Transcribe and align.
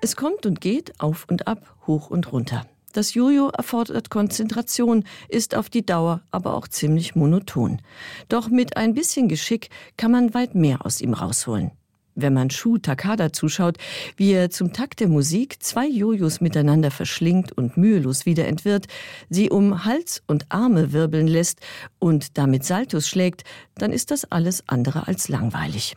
Es 0.00 0.14
kommt 0.14 0.46
und 0.46 0.60
geht, 0.60 1.00
auf 1.00 1.26
und 1.28 1.48
ab, 1.48 1.74
hoch 1.86 2.10
und 2.10 2.32
runter. 2.32 2.64
Das 2.92 3.14
Jojo 3.14 3.48
erfordert 3.48 4.10
Konzentration, 4.10 5.04
ist 5.28 5.54
auf 5.54 5.68
die 5.68 5.84
Dauer 5.84 6.22
aber 6.30 6.54
auch 6.54 6.68
ziemlich 6.68 7.14
monoton. 7.14 7.82
Doch 8.28 8.48
mit 8.48 8.76
ein 8.76 8.94
bisschen 8.94 9.28
Geschick 9.28 9.70
kann 9.96 10.10
man 10.10 10.34
weit 10.34 10.54
mehr 10.54 10.86
aus 10.86 11.00
ihm 11.00 11.14
rausholen. 11.14 11.72
Wenn 12.14 12.32
man 12.32 12.50
Shu 12.50 12.78
Takada 12.78 13.32
zuschaut, 13.32 13.76
wie 14.16 14.32
er 14.32 14.50
zum 14.50 14.72
Takt 14.72 15.00
der 15.00 15.08
Musik 15.08 15.62
zwei 15.62 15.86
Jojos 15.86 16.40
miteinander 16.40 16.90
verschlingt 16.90 17.52
und 17.52 17.76
mühelos 17.76 18.26
wieder 18.26 18.48
entwirrt, 18.48 18.86
sie 19.28 19.50
um 19.50 19.84
Hals 19.84 20.22
und 20.26 20.46
Arme 20.48 20.92
wirbeln 20.92 21.28
lässt 21.28 21.60
und 22.00 22.36
damit 22.36 22.64
Saltos 22.64 23.08
schlägt, 23.08 23.44
dann 23.76 23.92
ist 23.92 24.10
das 24.10 24.24
alles 24.32 24.64
andere 24.66 25.06
als 25.06 25.28
langweilig. 25.28 25.94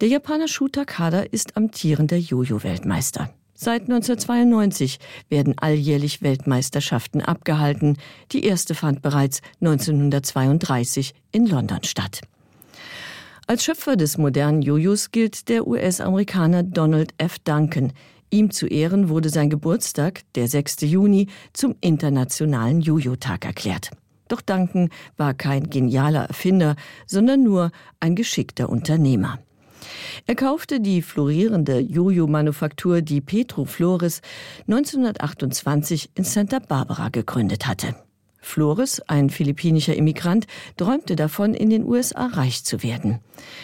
Der 0.00 0.08
Japaner 0.08 0.48
Shu 0.48 0.68
Takada 0.68 1.20
ist 1.20 1.56
amtierender 1.56 2.16
Jojo-Weltmeister. 2.16 3.30
Seit 3.54 3.82
1992 3.82 5.00
werden 5.28 5.58
alljährlich 5.58 6.22
Weltmeisterschaften 6.22 7.22
abgehalten. 7.22 7.96
Die 8.30 8.44
erste 8.44 8.76
fand 8.76 9.02
bereits 9.02 9.40
1932 9.60 11.12
in 11.32 11.46
London 11.46 11.82
statt. 11.82 12.20
Als 13.48 13.64
Schöpfer 13.64 13.96
des 13.96 14.16
modernen 14.16 14.62
Jojos 14.62 15.10
gilt 15.10 15.48
der 15.48 15.66
US-Amerikaner 15.66 16.62
Donald 16.62 17.14
F. 17.18 17.40
Duncan. 17.40 17.92
Ihm 18.30 18.52
zu 18.52 18.66
Ehren 18.66 19.08
wurde 19.08 19.30
sein 19.30 19.50
Geburtstag, 19.50 20.20
der 20.34 20.46
6. 20.46 20.82
Juni, 20.82 21.26
zum 21.52 21.74
Internationalen 21.80 22.80
Jojo-Tag 22.80 23.44
erklärt. 23.44 23.90
Doch 24.28 24.42
Duncan 24.42 24.90
war 25.16 25.34
kein 25.34 25.68
genialer 25.70 26.26
Erfinder, 26.26 26.76
sondern 27.06 27.42
nur 27.42 27.72
ein 27.98 28.14
geschickter 28.14 28.68
Unternehmer. 28.68 29.40
Er 30.26 30.34
kaufte 30.34 30.80
die 30.80 31.02
florierende 31.02 31.78
Jojo-Manufaktur, 31.78 33.02
die 33.02 33.20
Petro 33.20 33.64
Flores 33.64 34.20
1928 34.66 36.10
in 36.14 36.24
Santa 36.24 36.58
Barbara 36.58 37.08
gegründet 37.08 37.66
hatte. 37.66 37.94
Flores, 38.40 39.02
ein 39.08 39.30
philippinischer 39.30 39.94
Immigrant, 39.94 40.46
träumte 40.76 41.16
davon, 41.16 41.54
in 41.54 41.70
den 41.70 41.84
USA 41.84 42.26
reich 42.26 42.64
zu 42.64 42.82
werden. 42.82 43.20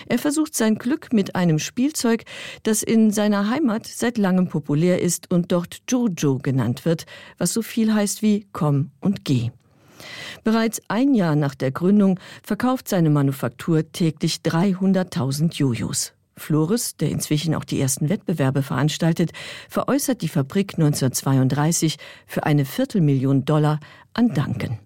Er 0.07 0.19
versucht 0.19 0.55
sein 0.55 0.77
Glück 0.77 1.13
mit 1.13 1.37
einem 1.37 1.59
Spielzeug, 1.59 2.25
das 2.65 2.83
in 2.83 3.11
seiner 3.11 3.49
Heimat 3.49 3.87
seit 3.87 4.19
langem 4.19 4.49
populär 4.49 5.01
ist 5.01 5.31
und 5.33 5.53
dort 5.53 5.83
Jojo 5.89 6.39
genannt 6.39 6.85
wird, 6.85 7.07
was 7.39 7.53
so 7.53 7.63
viel 7.63 7.95
heißt 7.95 8.23
wie 8.23 8.47
komm 8.53 8.91
und 9.01 9.25
geh. 9.25 9.51
Bereits 10.43 10.81
ein 10.89 11.15
Jahr 11.15 11.37
nach 11.37 11.55
der 11.55 11.71
Gründung 11.71 12.19
verkauft 12.43 12.89
seine 12.89 13.11
Manufaktur 13.11 13.91
täglich 13.93 14.41
300.000 14.45 15.55
Jojos. 15.55 16.13
Flores, 16.37 16.97
der 16.97 17.11
inzwischen 17.11 17.55
auch 17.55 17.65
die 17.65 17.81
ersten 17.81 18.09
Wettbewerbe 18.09 18.63
veranstaltet, 18.63 19.33
veräußert 19.69 20.23
die 20.23 20.29
Fabrik 20.29 20.75
1932 20.75 21.97
für 22.27 22.45
eine 22.45 22.65
Viertelmillion 22.65 23.45
Dollar 23.45 23.81
an 24.15 24.35
Duncan. 24.35 24.79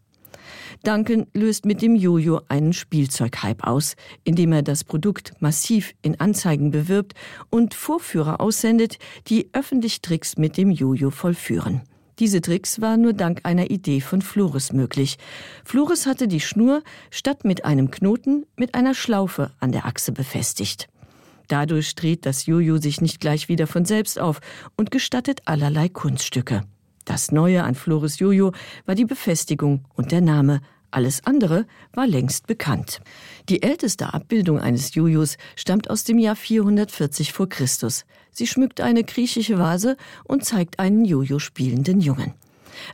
Duncan 0.85 1.27
löst 1.35 1.65
mit 1.65 1.83
dem 1.83 1.97
Jojo 1.97 2.41
einen 2.49 2.73
Spielzeughype 2.73 3.67
aus, 3.67 3.97
indem 4.25 4.53
er 4.53 4.63
das 4.63 4.85
Produkt 4.85 5.33
massiv 5.41 5.95
in 6.03 6.21
Anzeigen 6.21 6.71
bewirbt 6.71 7.15
und 7.51 7.75
Vorführer 7.75 8.41
aussendet, 8.41 8.99
die 9.27 9.49
öffentlich 9.53 10.03
Tricks 10.03 10.37
mit 10.37 10.57
dem 10.57 10.71
Jojo 10.71 11.11
vollführen. 11.11 11.83
Diese 12.19 12.41
Tricks 12.41 12.81
waren 12.81 13.03
nur 13.03 13.13
dank 13.13 13.41
einer 13.45 13.71
Idee 13.71 14.01
von 14.01 14.23
Flores 14.23 14.73
möglich. 14.73 15.19
Flores 15.65 16.07
hatte 16.07 16.27
die 16.27 16.41
Schnur 16.41 16.83
statt 17.11 17.45
mit 17.45 17.65
einem 17.65 17.91
Knoten 17.91 18.45
mit 18.57 18.75
einer 18.75 18.95
Schlaufe 18.95 19.53
an 19.61 19.71
der 19.71 19.87
Achse 19.87 20.11
befestigt. 20.11 20.89
Dadurch 21.47 21.95
dreht 21.95 22.27
das 22.27 22.47
Jojo 22.47 22.79
sich 22.79 23.01
nicht 23.01 23.21
gleich 23.21 23.49
wieder 23.49 23.67
von 23.67 23.85
selbst 23.85 24.19
auf 24.19 24.41
und 24.77 24.91
gestattet 24.91 25.43
allerlei 25.45 25.89
Kunststücke. 25.89 26.65
Das 27.05 27.33
Neue 27.33 27.65
an 27.65 27.75
Flores 27.75 28.19
Jojo 28.19 28.53
war 28.85 28.95
die 28.95 29.07
Befestigung 29.07 29.85
und 29.95 30.13
der 30.13 30.21
Name. 30.21 30.61
Alles 30.91 31.25
andere 31.27 31.67
war 31.93 32.07
längst 32.07 32.47
bekannt. 32.47 33.01
Die 33.49 33.63
älteste 33.63 34.15
Abbildung 34.15 34.59
eines 34.59 34.95
Jojos 34.95 35.37
stammt 35.55 35.91
aus 35.91 36.05
dem 36.05 36.19
Jahr 36.19 36.37
440 36.37 37.33
vor 37.33 37.49
Christus. 37.49 38.07
Sie 38.31 38.47
schmückt 38.47 38.81
eine 38.81 39.05
griechische 39.05 39.59
Vase 39.59 39.97
und 40.25 40.45
zeigt 40.45 40.79
einen 40.79 41.05
Jojo 41.05 41.39
spielenden 41.39 42.01
Jungen. 42.01 42.35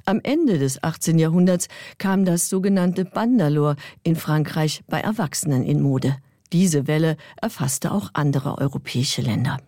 Am 0.06 0.20
Ende 0.22 0.58
des 0.58 0.82
18. 0.82 1.18
Jahrhunderts 1.18 1.68
kam 1.98 2.24
das 2.24 2.48
sogenannte 2.48 3.04
Bandalore 3.04 3.76
in 4.02 4.16
Frankreich 4.16 4.82
bei 4.88 5.00
Erwachsenen 5.00 5.62
in 5.64 5.80
Mode. 5.80 6.16
Diese 6.52 6.86
Welle 6.86 7.16
erfasste 7.40 7.92
auch 7.92 8.10
andere 8.12 8.58
europäische 8.58 9.22
Länder. 9.22 9.58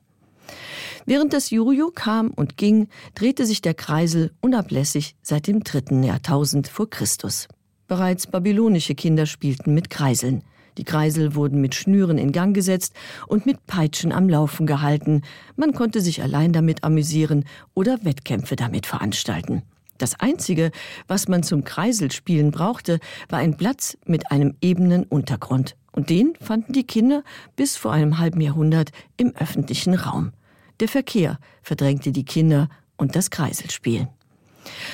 Während 1.05 1.33
das 1.33 1.51
Jojo 1.51 1.93
kam 1.95 2.31
und 2.31 2.57
ging, 2.57 2.89
drehte 3.15 3.47
sich 3.47 3.61
der 3.61 3.75
Kreisel 3.75 4.33
unablässig 4.41 5.15
seit 5.23 5.47
dem 5.47 5.63
dritten 5.63 6.03
Jahrtausend 6.03 6.67
vor 6.67 6.91
Christus. 6.91 7.47
Bereits 7.89 8.27
babylonische 8.27 8.95
Kinder 8.95 9.27
spielten 9.27 9.73
mit 9.75 9.91
Kreiseln. 9.91 10.43
Die 10.79 10.85
Kreisel 10.85 11.35
wurden 11.35 11.61
mit 11.61 11.75
Schnüren 11.75 12.19
in 12.19 12.33
Gang 12.33 12.55
gesetzt 12.55 12.95
und 13.29 13.47
mit 13.47 13.67
Peitschen 13.67 14.13
am 14.13 14.29
Laufen 14.29 14.67
gehalten. 14.67 15.23
Man 15.57 15.73
konnte 15.73 16.01
sich 16.01 16.23
allein 16.23 16.53
damit 16.53 16.85
amüsieren 16.85 17.45
oder 17.75 18.05
Wettkämpfe 18.05 18.57
damit 18.57 18.87
veranstalten. 18.87 19.63
Das 19.99 20.21
Einzige, 20.21 20.73
was 21.07 21.29
man 21.29 21.43
zum 21.43 21.65
Kreiselspielen 21.65 22.51
brauchte, 22.51 22.99
war 23.31 23.39
ein 23.39 23.57
Platz 23.57 23.97
mit 24.05 24.31
einem 24.31 24.55
ebenen 24.61 25.05
Untergrund. 25.05 25.77
Und 25.93 26.11
den 26.11 26.35
fanden 26.41 26.75
die 26.75 26.85
Kinder 26.85 27.23
bis 27.57 27.77
vor 27.77 27.93
einem 27.93 28.19
halben 28.19 28.43
Jahrhundert 28.43 28.91
im 29.17 29.35
öffentlichen 29.37 29.95
Raum. 29.95 30.33
Der 30.81 30.89
Verkehr 30.89 31.39
verdrängte 31.63 32.13
die 32.13 32.27
Kinder 32.27 32.69
und 32.99 33.17
das 33.17 33.31
Kreiselspiel. 33.31 34.09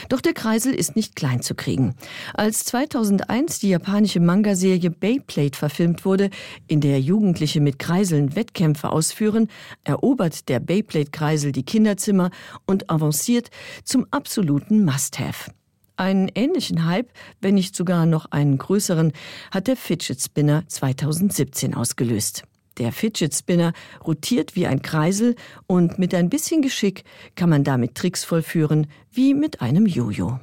Doch 0.08 0.20
der 0.20 0.34
Kreisel 0.34 0.74
ist 0.74 0.96
nicht 0.96 1.16
klein 1.16 1.42
zu 1.42 1.54
kriegen. 1.54 1.94
Als 2.34 2.64
2001 2.64 3.60
die 3.60 3.70
japanische 3.70 4.20
Manga-Serie 4.20 4.90
Beyblade 4.90 5.56
verfilmt 5.56 6.04
wurde, 6.04 6.30
in 6.66 6.80
der 6.80 7.00
Jugendliche 7.00 7.60
mit 7.60 7.78
Kreiseln 7.78 8.36
Wettkämpfe 8.36 8.90
ausführen, 8.90 9.48
erobert 9.84 10.48
der 10.48 10.60
Beyblade-Kreisel 10.60 11.52
die 11.52 11.64
Kinderzimmer 11.64 12.30
und 12.66 12.90
avanciert 12.90 13.50
zum 13.84 14.06
absoluten 14.10 14.84
Must-Have. 14.84 15.52
Einen 15.96 16.30
ähnlichen 16.34 16.86
Hype, 16.86 17.10
wenn 17.40 17.54
nicht 17.54 17.76
sogar 17.76 18.06
noch 18.06 18.26
einen 18.26 18.58
größeren, 18.58 19.12
hat 19.50 19.66
der 19.66 19.76
Fidget 19.76 20.20
Spinner 20.20 20.64
2017 20.66 21.74
ausgelöst. 21.74 22.44
Der 22.78 22.92
Fidget 22.92 23.34
Spinner 23.34 23.72
rotiert 24.04 24.56
wie 24.56 24.66
ein 24.66 24.82
Kreisel 24.82 25.36
und 25.66 25.98
mit 25.98 26.14
ein 26.14 26.30
bisschen 26.30 26.62
Geschick 26.62 27.04
kann 27.36 27.50
man 27.50 27.64
damit 27.64 27.94
Tricks 27.94 28.24
vollführen 28.24 28.86
wie 29.10 29.34
mit 29.34 29.60
einem 29.60 29.86
Jojo. 29.86 30.40